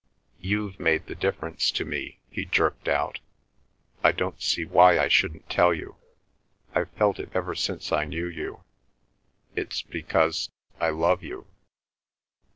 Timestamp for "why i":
4.65-5.07